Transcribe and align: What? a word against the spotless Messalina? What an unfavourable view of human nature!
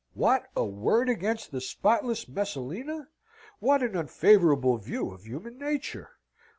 What? 0.15 0.47
a 0.55 0.65
word 0.65 1.09
against 1.09 1.51
the 1.51 1.61
spotless 1.61 2.27
Messalina? 2.27 3.09
What 3.59 3.83
an 3.83 3.95
unfavourable 3.95 4.79
view 4.79 5.11
of 5.11 5.25
human 5.27 5.59
nature! 5.59 6.13